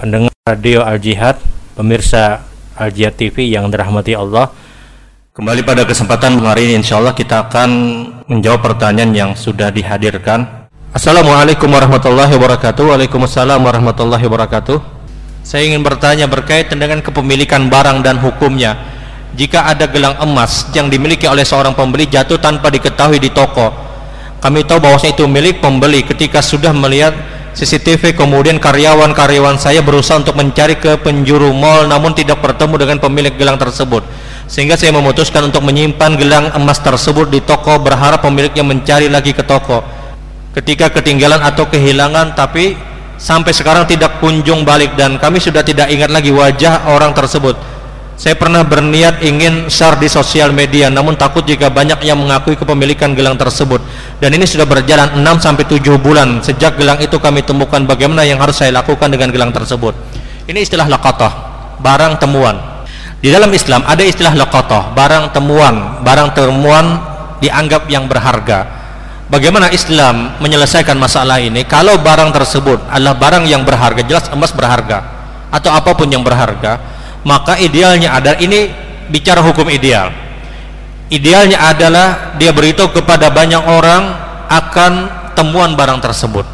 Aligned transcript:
Radio 0.00 0.80
Al 0.80 0.96
Jihad, 0.96 1.36
pemirsa 1.76 2.40
Al 2.72 2.88
Jihad 2.88 3.20
TV 3.20 3.52
yang 3.52 3.68
dirahmati 3.68 4.16
Allah. 4.16 4.48
Kembali 5.36 5.60
pada 5.60 5.84
kesempatan 5.84 6.40
hari 6.40 6.72
ini 6.72 6.80
insya 6.80 6.96
Allah 6.96 7.12
kita 7.12 7.44
akan 7.44 7.70
menjawab 8.24 8.64
pertanyaan 8.64 9.12
yang 9.12 9.30
sudah 9.36 9.68
dihadirkan. 9.68 10.64
Assalamualaikum 10.96 11.68
warahmatullahi 11.68 12.32
wabarakatuh. 12.32 12.96
Waalaikumsalam 12.96 13.60
warahmatullahi 13.60 14.24
wabarakatuh. 14.24 14.80
Saya 15.44 15.68
ingin 15.68 15.84
bertanya 15.84 16.24
berkaitan 16.24 16.80
dengan 16.80 17.04
kepemilikan 17.04 17.68
barang 17.68 18.00
dan 18.00 18.16
hukumnya. 18.24 18.80
Jika 19.36 19.68
ada 19.68 19.84
gelang 19.84 20.16
emas 20.24 20.72
yang 20.72 20.88
dimiliki 20.88 21.28
oleh 21.28 21.44
seorang 21.44 21.76
pembeli 21.76 22.08
jatuh 22.08 22.40
tanpa 22.40 22.72
diketahui 22.72 23.20
di 23.20 23.28
toko, 23.36 23.68
kami 24.40 24.64
tahu 24.64 24.80
bahwasanya 24.80 25.12
itu 25.12 25.28
milik 25.28 25.60
pembeli 25.60 26.00
ketika 26.08 26.40
sudah 26.40 26.72
melihat 26.72 27.12
CCTV 27.50 28.14
kemudian 28.14 28.62
karyawan-karyawan 28.62 29.58
saya 29.58 29.82
berusaha 29.82 30.22
untuk 30.22 30.38
mencari 30.38 30.78
ke 30.78 30.94
penjuru 31.02 31.50
mall 31.50 31.90
namun 31.90 32.14
tidak 32.14 32.38
bertemu 32.38 32.74
dengan 32.78 32.98
pemilik 33.02 33.34
gelang 33.34 33.58
tersebut. 33.58 34.06
Sehingga 34.46 34.78
saya 34.78 34.94
memutuskan 34.94 35.50
untuk 35.50 35.62
menyimpan 35.66 36.18
gelang 36.18 36.46
emas 36.54 36.78
tersebut 36.82 37.30
di 37.30 37.42
toko 37.42 37.78
berharap 37.82 38.22
pemiliknya 38.22 38.62
mencari 38.62 39.10
lagi 39.10 39.34
ke 39.34 39.42
toko. 39.42 39.82
Ketika 40.54 40.90
ketinggalan 40.90 41.42
atau 41.42 41.66
kehilangan 41.66 42.34
tapi 42.34 42.74
sampai 43.20 43.54
sekarang 43.54 43.86
tidak 43.86 44.18
kunjung 44.18 44.66
balik 44.66 44.94
dan 44.98 45.18
kami 45.18 45.38
sudah 45.38 45.62
tidak 45.62 45.90
ingat 45.90 46.10
lagi 46.10 46.34
wajah 46.34 46.90
orang 46.90 47.14
tersebut 47.14 47.54
saya 48.20 48.36
pernah 48.36 48.60
berniat 48.60 49.24
ingin 49.24 49.72
share 49.72 49.96
di 49.96 50.04
sosial 50.04 50.52
media 50.52 50.92
namun 50.92 51.16
takut 51.16 51.40
jika 51.40 51.72
banyak 51.72 52.04
yang 52.04 52.20
mengakui 52.20 52.52
kepemilikan 52.52 53.16
gelang 53.16 53.40
tersebut 53.40 53.80
dan 54.20 54.36
ini 54.36 54.44
sudah 54.44 54.68
berjalan 54.68 55.24
6 55.24 55.40
sampai 55.40 55.64
7 55.64 55.80
bulan 55.96 56.44
sejak 56.44 56.76
gelang 56.76 57.00
itu 57.00 57.16
kami 57.16 57.40
temukan 57.40 57.80
bagaimana 57.88 58.20
yang 58.28 58.36
harus 58.36 58.60
saya 58.60 58.76
lakukan 58.76 59.08
dengan 59.08 59.32
gelang 59.32 59.48
tersebut. 59.56 59.96
Ini 60.44 60.60
istilah 60.60 60.84
laqatah, 60.84 61.32
barang 61.80 62.20
temuan. 62.20 62.84
Di 63.24 63.32
dalam 63.32 63.48
Islam 63.56 63.88
ada 63.88 64.04
istilah 64.04 64.36
laqatah, 64.36 64.92
barang 64.92 65.32
temuan, 65.32 66.04
barang 66.04 66.36
temuan 66.36 66.86
dianggap 67.40 67.88
yang 67.88 68.04
berharga. 68.04 68.68
Bagaimana 69.32 69.72
Islam 69.72 70.36
menyelesaikan 70.44 71.00
masalah 71.00 71.40
ini? 71.40 71.64
Kalau 71.64 71.96
barang 71.96 72.36
tersebut 72.36 72.84
adalah 72.92 73.16
barang 73.16 73.48
yang 73.48 73.64
berharga, 73.64 74.04
jelas 74.04 74.28
emas 74.28 74.52
berharga 74.52 75.08
atau 75.48 75.72
apa 75.72 75.96
pun 75.96 76.12
yang 76.12 76.20
berharga, 76.20 76.99
maka 77.26 77.60
idealnya 77.60 78.16
adalah 78.16 78.38
ini 78.40 78.70
bicara 79.12 79.44
hukum 79.44 79.68
ideal. 79.68 80.12
Idealnya 81.10 81.58
adalah 81.58 82.38
dia 82.38 82.54
beritahu 82.54 82.94
kepada 82.94 83.28
banyak 83.34 83.60
orang 83.66 84.14
akan 84.46 84.92
temuan 85.34 85.74
barang 85.74 85.98
tersebut. 85.98 86.46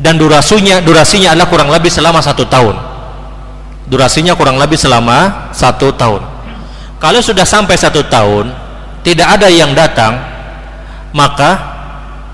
Dan 0.00 0.16
durasinya 0.16 0.80
durasinya 0.80 1.34
adalah 1.34 1.50
kurang 1.50 1.68
lebih 1.68 1.90
selama 1.90 2.22
satu 2.22 2.46
tahun. 2.46 2.78
Durasinya 3.90 4.38
kurang 4.38 4.56
lebih 4.56 4.78
selama 4.78 5.50
satu 5.50 5.90
tahun. 5.92 6.22
Kalau 7.02 7.20
sudah 7.20 7.44
sampai 7.44 7.74
satu 7.74 8.06
tahun 8.06 8.54
tidak 9.02 9.40
ada 9.40 9.48
yang 9.50 9.74
datang 9.74 10.20
maka 11.10 11.58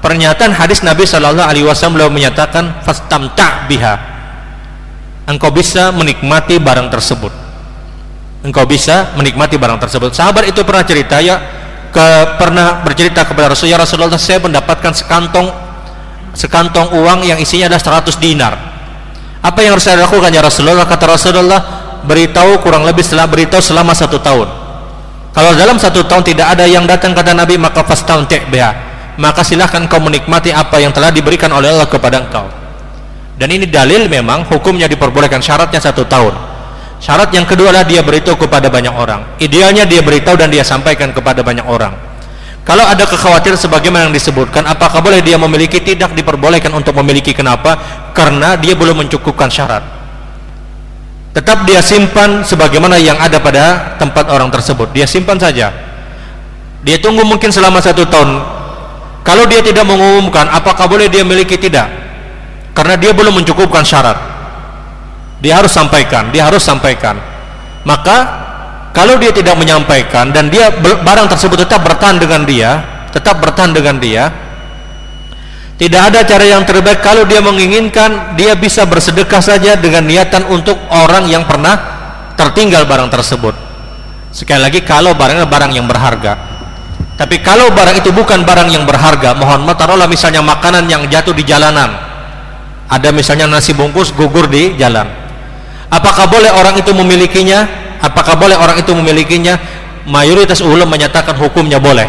pernyataan 0.04 0.52
hadis 0.52 0.84
Nabi 0.84 1.08
Shallallahu 1.08 1.48
Alaihi 1.48 1.64
Wasallam 1.64 2.12
menyatakan 2.12 2.84
fastamta 2.84 3.64
biha 3.70 4.15
engkau 5.26 5.50
bisa 5.50 5.90
menikmati 5.90 6.56
barang 6.62 6.88
tersebut. 6.88 7.32
Engkau 8.46 8.62
bisa 8.64 9.12
menikmati 9.18 9.58
barang 9.58 9.82
tersebut. 9.82 10.14
Sahabat 10.14 10.46
itu 10.46 10.62
pernah 10.62 10.86
cerita 10.86 11.18
ya. 11.18 11.36
Ke, 11.90 12.36
pernah 12.38 12.84
bercerita 12.86 13.24
kepada 13.24 13.50
Rasulullah 13.54 13.80
ya 13.80 13.84
Rasulullah 13.88 14.20
saya 14.20 14.38
mendapatkan 14.42 14.92
sekantong 14.92 15.48
sekantong 16.36 16.92
uang 16.92 17.24
yang 17.24 17.40
isinya 17.40 17.72
adalah 17.72 18.04
100 18.04 18.20
dinar. 18.20 18.54
Apa 19.40 19.64
yang 19.64 19.78
harus 19.78 19.86
saya 19.86 20.04
lakukan 20.04 20.28
ya 20.30 20.42
Rasulullah 20.44 20.84
kata 20.84 21.04
Rasulullah 21.08 21.60
beritahu 22.04 22.60
kurang 22.60 22.84
lebih 22.84 23.02
setelah 23.02 23.26
beritahu 23.26 23.62
selama 23.62 23.96
satu 23.96 24.20
tahun. 24.20 24.48
Kalau 25.32 25.52
dalam 25.56 25.76
satu 25.80 26.04
tahun 26.04 26.22
tidak 26.24 26.46
ada 26.56 26.64
yang 26.68 26.84
datang 26.84 27.16
kata 27.16 27.32
Nabi 27.32 27.56
maka 27.56 27.82
fastahun 27.82 28.28
biha. 28.28 28.72
Maka 29.16 29.40
silahkan 29.40 29.80
kau 29.88 29.96
menikmati 29.96 30.52
apa 30.52 30.76
yang 30.76 30.92
telah 30.92 31.08
diberikan 31.08 31.48
oleh 31.48 31.72
Allah 31.72 31.88
kepada 31.88 32.20
engkau 32.20 32.65
dan 33.36 33.52
ini 33.52 33.68
dalil 33.68 34.08
memang 34.08 34.48
hukumnya 34.48 34.88
diperbolehkan 34.88 35.44
syaratnya 35.44 35.76
satu 35.76 36.08
tahun. 36.08 36.32
Syarat 36.96 37.28
yang 37.36 37.44
kedua 37.44 37.68
adalah 37.68 37.84
dia 37.84 38.00
beritahu 38.00 38.48
kepada 38.48 38.72
banyak 38.72 38.92
orang. 38.96 39.36
Idealnya 39.36 39.84
dia 39.84 40.00
beritahu 40.00 40.40
dan 40.40 40.48
dia 40.48 40.64
sampaikan 40.64 41.12
kepada 41.12 41.44
banyak 41.44 41.68
orang. 41.68 41.92
Kalau 42.64 42.82
ada 42.82 43.04
kekhawatiran 43.04 43.60
sebagaimana 43.60 44.08
yang 44.08 44.16
disebutkan 44.16 44.64
apakah 44.64 45.04
boleh 45.04 45.20
dia 45.20 45.36
memiliki? 45.36 45.78
Tidak 45.78 46.16
diperbolehkan 46.16 46.72
untuk 46.72 46.96
memiliki. 46.96 47.36
Kenapa? 47.36 47.76
Karena 48.16 48.56
dia 48.56 48.72
belum 48.72 49.04
mencukupkan 49.06 49.52
syarat. 49.52 49.84
Tetap 51.36 51.68
dia 51.68 51.84
simpan 51.84 52.40
sebagaimana 52.40 52.96
yang 52.96 53.20
ada 53.20 53.36
pada 53.36 53.94
tempat 54.00 54.32
orang 54.32 54.48
tersebut. 54.48 54.88
Dia 54.96 55.04
simpan 55.04 55.36
saja. 55.36 55.68
Dia 56.80 56.96
tunggu 56.96 57.28
mungkin 57.28 57.52
selama 57.52 57.84
satu 57.84 58.08
tahun. 58.08 58.40
Kalau 59.20 59.44
dia 59.44 59.60
tidak 59.60 59.84
mengumumkan 59.84 60.48
apakah 60.48 60.88
boleh 60.88 61.12
dia 61.12 61.20
miliki? 61.20 61.60
Tidak 61.60 62.05
karena 62.76 63.00
dia 63.00 63.16
belum 63.16 63.40
mencukupkan 63.40 63.80
syarat. 63.80 64.36
Dia 65.40 65.56
harus 65.56 65.72
sampaikan 65.72 66.28
dia 66.28 66.44
harus 66.44 66.60
sampaikan. 66.60 67.16
Maka 67.88 68.44
kalau 68.96 69.20
dia 69.20 69.32
tidak 69.32 69.56
menyampaikan 69.56 70.32
dan 70.32 70.48
dia 70.48 70.72
barang 70.80 71.28
tersebut 71.32 71.64
tetap 71.64 71.84
bertahan 71.84 72.16
dengan 72.16 72.44
dia 72.48 72.80
tetap 73.12 73.40
bertahan 73.40 73.76
dengan 73.76 74.00
dia 74.00 74.32
tidak 75.76 76.08
ada 76.08 76.24
cara 76.24 76.44
yang 76.48 76.64
terbaik 76.64 77.04
kalau 77.04 77.28
dia 77.28 77.44
menginginkan 77.44 78.32
dia 78.32 78.56
bisa 78.56 78.88
bersedekah 78.88 79.44
saja 79.44 79.76
dengan 79.76 80.08
niatan 80.08 80.48
untuk 80.48 80.80
orang 80.88 81.28
yang 81.28 81.44
pernah 81.44 81.76
tertinggal 82.32 82.88
barang 82.88 83.12
tersebut. 83.12 83.52
Sekali 84.32 84.64
lagi 84.64 84.80
kalau 84.80 85.12
barangnya 85.12 85.44
barang 85.44 85.72
yang 85.76 85.84
berharga. 85.84 86.56
Tapi 87.20 87.40
kalau 87.44 87.68
barang 87.72 88.00
itu 88.00 88.12
bukan 88.12 88.44
barang 88.44 88.72
yang 88.72 88.88
berharga 88.88 89.36
mohon 89.36 89.64
maaf 89.64 89.76
taruhlah 89.76 90.08
misalnya 90.08 90.40
makanan 90.40 90.88
yang 90.88 91.04
jatuh 91.08 91.32
di 91.32 91.44
jalanan 91.44 92.05
ada 92.86 93.08
misalnya 93.10 93.50
nasi 93.50 93.74
bungkus 93.74 94.14
gugur 94.14 94.46
di 94.46 94.78
jalan. 94.78 95.06
Apakah 95.90 96.26
boleh 96.30 96.50
orang 96.50 96.78
itu 96.78 96.90
memilikinya? 96.94 97.66
Apakah 98.02 98.38
boleh 98.38 98.54
orang 98.58 98.78
itu 98.78 98.94
memilikinya? 98.94 99.58
Mayoritas 100.06 100.62
ulama 100.62 100.94
menyatakan 100.94 101.34
hukumnya 101.34 101.82
boleh. 101.82 102.06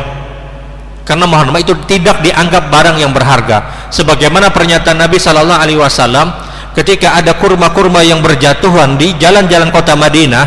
Karena 1.02 1.24
mohon 1.24 1.50
itu 1.56 1.74
tidak 1.88 2.20
dianggap 2.20 2.68
barang 2.68 3.00
yang 3.00 3.16
berharga. 3.16 3.90
Sebagaimana 3.90 4.52
pernyataan 4.52 5.00
Nabi 5.00 5.18
Shallallahu 5.18 5.62
Alaihi 5.64 5.80
Wasallam 5.80 6.30
ketika 6.78 7.18
ada 7.18 7.34
kurma-kurma 7.34 8.06
yang 8.06 8.22
berjatuhan 8.22 9.02
di 9.02 9.18
jalan-jalan 9.18 9.74
kota 9.74 9.98
Madinah 9.98 10.46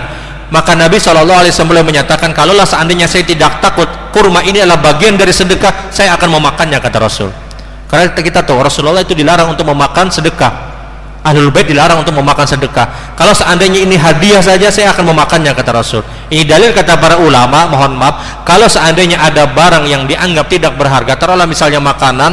maka 0.54 0.78
Nabi 0.78 1.02
Shallallahu 1.02 1.42
Alaihi 1.42 1.54
Wasallam 1.54 1.82
menyatakan 1.82 2.30
kalaulah 2.30 2.62
seandainya 2.62 3.10
saya 3.10 3.26
tidak 3.26 3.58
takut 3.58 3.90
kurma 4.14 4.38
ini 4.46 4.62
adalah 4.62 4.78
bagian 4.78 5.18
dari 5.18 5.34
sedekah 5.34 5.90
saya 5.90 6.14
akan 6.14 6.38
memakannya 6.38 6.78
kata 6.78 6.98
Rasul 7.02 7.49
karena 7.90 8.06
kita 8.14 8.46
tahu 8.46 8.62
Rasulullah 8.62 9.02
itu 9.02 9.18
dilarang 9.18 9.50
untuk 9.50 9.66
memakan 9.66 10.06
sedekah. 10.06 10.70
Ahlul 11.20 11.52
Bait 11.52 11.68
dilarang 11.68 12.00
untuk 12.00 12.16
memakan 12.16 12.48
sedekah. 12.48 13.12
Kalau 13.12 13.36
seandainya 13.36 13.84
ini 13.84 13.98
hadiah 13.98 14.40
saja 14.40 14.72
saya 14.72 14.88
akan 14.96 15.12
memakannya 15.12 15.52
kata 15.52 15.70
Rasul. 15.74 16.00
Ini 16.32 16.48
dalil 16.48 16.72
kata 16.72 16.96
para 16.96 17.20
ulama, 17.20 17.68
mohon 17.68 17.92
maaf, 17.92 18.46
kalau 18.48 18.64
seandainya 18.64 19.20
ada 19.20 19.44
barang 19.44 19.84
yang 19.84 20.08
dianggap 20.08 20.48
tidak 20.48 20.80
berharga, 20.80 21.20
taruhlah 21.20 21.44
misalnya 21.44 21.76
makanan, 21.76 22.32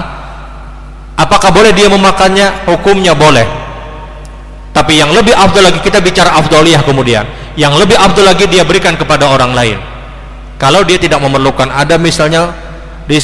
apakah 1.19 1.51
boleh 1.51 1.75
dia 1.75 1.91
memakannya? 1.91 2.63
Hukumnya 2.63 3.11
boleh. 3.11 3.43
Tapi 4.71 5.03
yang 5.03 5.11
lebih 5.11 5.35
afdal 5.35 5.67
lagi 5.67 5.83
kita 5.83 5.99
bicara 5.99 6.37
afdaliyah 6.39 6.85
kemudian. 6.85 7.27
Yang 7.59 7.81
lebih 7.81 7.97
afdal 7.99 8.23
lagi 8.23 8.45
dia 8.47 8.63
berikan 8.63 8.95
kepada 8.95 9.27
orang 9.27 9.51
lain. 9.51 9.81
Kalau 10.61 10.85
dia 10.87 10.95
tidak 10.95 11.19
memerlukan, 11.19 11.67
ada 11.73 11.99
misalnya 11.99 12.55
di 13.03 13.19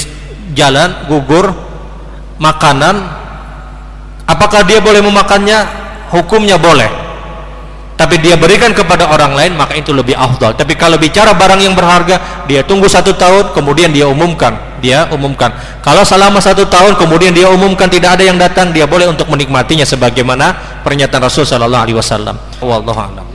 jalan 0.57 1.07
gugur 1.07 1.72
makanan 2.41 2.95
apakah 4.29 4.65
dia 4.65 4.79
boleh 4.79 5.01
memakannya? 5.03 5.83
Hukumnya 6.13 6.61
boleh. 6.61 6.89
Tapi 7.93 8.17
dia 8.21 8.33
berikan 8.37 8.73
kepada 8.73 9.09
orang 9.09 9.37
lain 9.37 9.53
maka 9.57 9.77
itu 9.77 9.93
lebih 9.93 10.17
afdal. 10.17 10.53
Tapi 10.57 10.73
kalau 10.77 10.97
bicara 10.97 11.33
barang 11.33 11.61
yang 11.61 11.73
berharga 11.77 12.45
dia 12.49 12.65
tunggu 12.65 12.89
satu 12.89 13.13
tahun 13.13 13.53
kemudian 13.53 13.93
dia 13.93 14.05
umumkan. 14.09 14.53
Dia 14.83 15.07
umumkan. 15.09 15.53
Kalau 15.79 16.03
selama 16.03 16.43
satu 16.43 16.67
tahun 16.67 16.99
kemudian 16.99 17.31
dia 17.31 17.47
umumkan 17.47 17.87
tidak 17.87 18.19
ada 18.19 18.23
yang 18.27 18.35
datang 18.35 18.75
dia 18.75 18.83
boleh 18.83 19.07
untuk 19.09 19.31
menikmatinya 19.31 19.87
sebagaimana 19.87 20.81
pernyataan 20.83 21.23
Rasul 21.23 21.47
Shallallahu 21.47 21.83
Alaihi 21.87 21.97
Wasallam. 21.97 22.35
Wallahu 22.59 22.99
a'lam 22.99 23.32